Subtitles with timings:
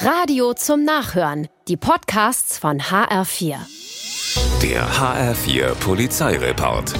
[0.00, 1.48] Radio zum Nachhören.
[1.68, 3.56] Die Podcasts von HR4.
[4.60, 6.94] Der HR4 Polizeireport.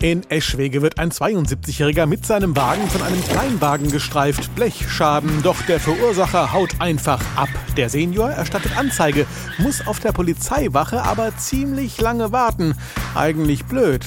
[0.00, 4.54] In Eschwege wird ein 72-Jähriger mit seinem Wagen von einem Kleinwagen gestreift.
[4.54, 7.48] Blechschaden, doch der Verursacher haut einfach ab.
[7.76, 9.26] Der Senior erstattet Anzeige,
[9.58, 12.74] muss auf der Polizeiwache aber ziemlich lange warten.
[13.14, 14.04] Eigentlich blöd.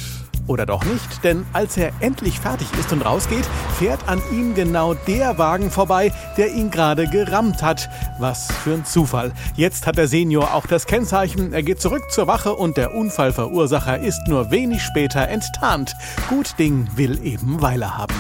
[0.50, 3.46] Oder doch nicht, denn als er endlich fertig ist und rausgeht,
[3.78, 7.88] fährt an ihm genau der Wagen vorbei, der ihn gerade gerammt hat.
[8.18, 9.32] Was für ein Zufall.
[9.56, 14.00] Jetzt hat der Senior auch das Kennzeichen, er geht zurück zur Wache und der Unfallverursacher
[14.00, 15.96] ist nur wenig später enttarnt.
[16.30, 18.16] Gut Ding will eben Weile haben.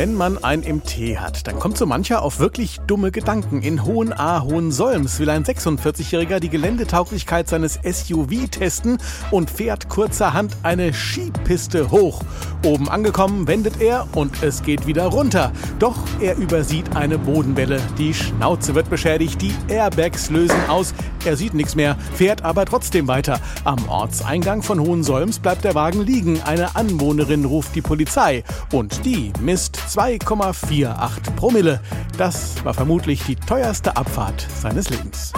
[0.00, 3.60] Wenn man ein MT hat, dann kommt so mancher auf wirklich dumme Gedanken.
[3.60, 8.96] In Hohenaar-Hohensolms will ein 46-Jähriger die Geländetauglichkeit seines SUV testen
[9.30, 12.22] und fährt kurzerhand eine Skipiste hoch.
[12.64, 15.52] Oben angekommen wendet er und es geht wieder runter.
[15.78, 17.80] Doch er übersieht eine Bodenwelle.
[17.96, 20.94] Die Schnauze wird beschädigt, die Airbags lösen aus.
[21.24, 23.40] Er sieht nichts mehr, fährt aber trotzdem weiter.
[23.64, 26.42] Am Ortseingang von Hohensolms bleibt der Wagen liegen.
[26.42, 31.80] Eine Anwohnerin ruft die Polizei und die misst 2,48 Promille.
[32.18, 35.32] Das war vermutlich die teuerste Abfahrt seines Lebens.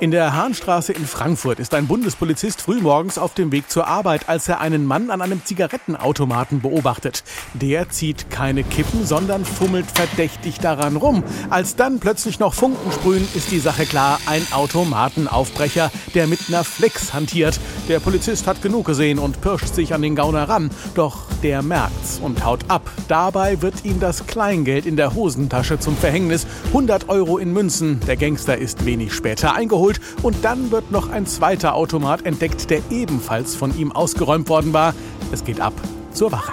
[0.00, 4.48] In der Hahnstraße in Frankfurt ist ein Bundespolizist frühmorgens auf dem Weg zur Arbeit, als
[4.48, 7.22] er einen Mann an einem Zigarettenautomaten beobachtet.
[7.52, 11.22] Der zieht keine Kippen, sondern fummelt verdächtig daran rum.
[11.50, 16.64] Als dann plötzlich noch Funken sprühen, ist die Sache klar, ein Automatenaufbrecher, der mit einer
[16.64, 17.60] Flex hantiert.
[17.90, 20.70] Der Polizist hat genug gesehen und pirscht sich an den Gauner ran.
[20.94, 22.90] Doch der merkt's und haut ab.
[23.08, 26.46] Dabei wird ihm das Kleingeld in der Hosentasche zum Verhängnis.
[26.68, 28.00] 100 Euro in Münzen.
[28.06, 32.70] Der Gangster ist wenig später eingeholt abgeholt und dann wird noch ein zweiter Automat entdeckt,
[32.70, 34.94] der ebenfalls von ihm ausgeräumt worden war.
[35.32, 35.74] Es geht ab
[36.12, 36.52] zur Wache.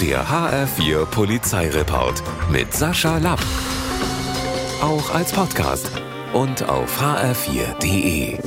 [0.00, 3.40] Der HR4 Polizeireport mit Sascha Lapp.
[4.80, 5.90] Auch als Podcast
[6.32, 8.38] und auf hr4.de.